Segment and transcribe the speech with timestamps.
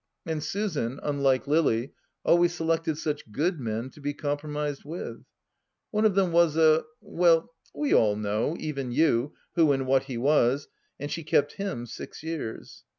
[0.25, 1.93] And Susan, unlike Lily,
[2.25, 5.23] always selected such good men to be compromised with.
[5.91, 10.17] One of them was a— well, we all know, even you, who and what he
[10.17, 10.67] was—
[10.99, 12.83] and she kept him six years.